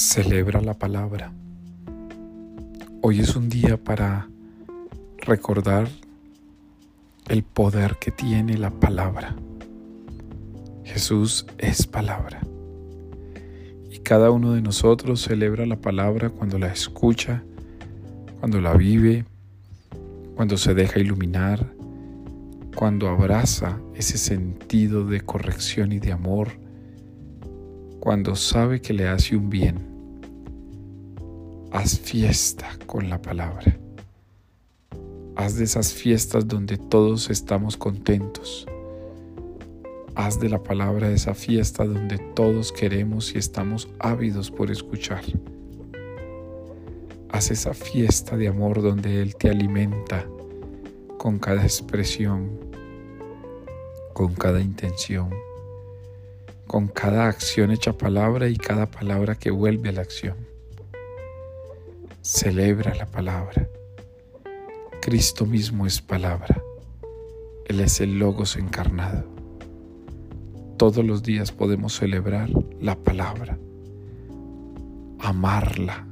Celebra 0.00 0.60
la 0.60 0.74
palabra. 0.74 1.32
Hoy 3.02 3.18
es 3.18 3.34
un 3.34 3.48
día 3.48 3.76
para 3.76 4.28
recordar 5.16 5.88
el 7.28 7.42
poder 7.42 7.96
que 8.00 8.12
tiene 8.12 8.56
la 8.56 8.70
palabra. 8.70 9.34
Jesús 10.84 11.46
es 11.58 11.88
palabra. 11.88 12.38
Y 13.90 13.98
cada 13.98 14.30
uno 14.30 14.52
de 14.52 14.62
nosotros 14.62 15.20
celebra 15.20 15.66
la 15.66 15.80
palabra 15.80 16.30
cuando 16.30 16.60
la 16.60 16.68
escucha, 16.72 17.42
cuando 18.38 18.60
la 18.60 18.74
vive, 18.74 19.24
cuando 20.36 20.58
se 20.58 20.74
deja 20.74 21.00
iluminar, 21.00 21.72
cuando 22.76 23.08
abraza 23.08 23.80
ese 23.96 24.16
sentido 24.16 25.04
de 25.06 25.22
corrección 25.22 25.90
y 25.90 25.98
de 25.98 26.12
amor 26.12 26.50
cuando 28.00 28.36
sabe 28.36 28.80
que 28.80 28.92
le 28.92 29.06
hace 29.08 29.36
un 29.36 29.50
bien. 29.50 29.97
Haz 31.70 31.98
fiesta 31.98 32.70
con 32.86 33.10
la 33.10 33.20
palabra. 33.20 33.78
Haz 35.36 35.56
de 35.56 35.64
esas 35.64 35.92
fiestas 35.92 36.48
donde 36.48 36.78
todos 36.78 37.30
estamos 37.30 37.76
contentos. 37.76 38.66
Haz 40.14 40.40
de 40.40 40.48
la 40.48 40.62
palabra 40.62 41.10
esa 41.10 41.34
fiesta 41.34 41.84
donde 41.84 42.18
todos 42.34 42.72
queremos 42.72 43.34
y 43.34 43.38
estamos 43.38 43.88
ávidos 43.98 44.50
por 44.50 44.70
escuchar. 44.70 45.22
Haz 47.30 47.50
esa 47.50 47.74
fiesta 47.74 48.36
de 48.36 48.48
amor 48.48 48.82
donde 48.82 49.20
Él 49.22 49.36
te 49.36 49.50
alimenta 49.50 50.26
con 51.18 51.38
cada 51.38 51.62
expresión, 51.62 52.58
con 54.14 54.34
cada 54.34 54.60
intención 54.60 55.28
con 56.68 56.86
cada 56.86 57.28
acción 57.28 57.70
hecha 57.70 57.94
palabra 57.94 58.46
y 58.48 58.56
cada 58.56 58.86
palabra 58.86 59.34
que 59.34 59.50
vuelve 59.50 59.88
a 59.88 59.92
la 59.92 60.02
acción. 60.02 60.36
Celebra 62.20 62.94
la 62.96 63.06
palabra. 63.06 63.68
Cristo 65.00 65.46
mismo 65.46 65.86
es 65.86 66.02
palabra. 66.02 66.60
Él 67.66 67.80
es 67.80 68.00
el 68.00 68.18
Logos 68.18 68.56
encarnado. 68.56 69.24
Todos 70.76 71.04
los 71.04 71.22
días 71.22 71.52
podemos 71.52 71.94
celebrar 71.94 72.50
la 72.80 72.96
palabra, 72.96 73.56
amarla, 75.20 76.06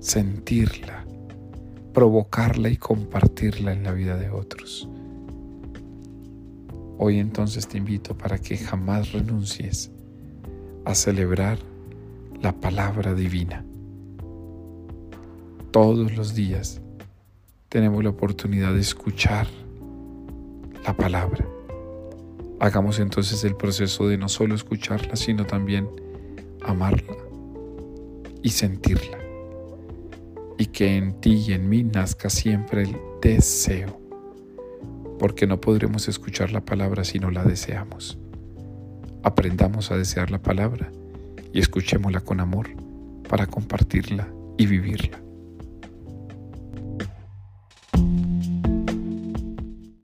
sentirla, 0.00 1.04
provocarla 1.92 2.70
y 2.70 2.78
compartirla 2.78 3.72
en 3.72 3.84
la 3.84 3.92
vida 3.92 4.16
de 4.16 4.30
otros. 4.30 4.88
Hoy 6.98 7.18
entonces 7.18 7.68
te 7.68 7.76
invito 7.76 8.16
para 8.16 8.38
que 8.38 8.56
jamás 8.56 9.12
renuncies 9.12 9.92
a 10.86 10.94
celebrar 10.94 11.58
la 12.40 12.52
palabra 12.58 13.14
divina. 13.14 13.64
Todos 15.70 16.16
los 16.16 16.34
días 16.34 16.80
tenemos 17.68 18.02
la 18.02 18.10
oportunidad 18.10 18.74
de 18.74 18.80
escuchar 18.80 19.46
la 20.84 20.96
palabra. 20.96 21.46
Hagamos 22.58 22.98
entonces 22.98 23.44
el 23.44 23.54
proceso 23.54 24.08
de 24.08 24.18
no 24.18 24.28
solo 24.28 24.56
escucharla, 24.56 25.14
sino 25.14 25.46
también 25.46 25.88
amarla 26.62 27.14
y 28.42 28.50
sentirla. 28.50 29.18
Y 30.58 30.66
que 30.66 30.96
en 30.96 31.20
ti 31.20 31.44
y 31.46 31.52
en 31.52 31.68
mí 31.68 31.84
nazca 31.84 32.30
siempre 32.30 32.82
el 32.82 32.96
deseo 33.22 34.00
porque 35.20 35.46
no 35.46 35.60
podremos 35.60 36.08
escuchar 36.08 36.50
la 36.50 36.64
palabra 36.64 37.04
si 37.04 37.20
no 37.20 37.30
la 37.30 37.44
deseamos. 37.44 38.18
Aprendamos 39.22 39.92
a 39.92 39.96
desear 39.96 40.32
la 40.32 40.42
palabra 40.42 40.90
y 41.52 41.60
escuchémosla 41.60 42.22
con 42.22 42.40
amor 42.40 42.70
para 43.28 43.46
compartirla 43.46 44.26
y 44.58 44.66
vivirla. 44.66 45.29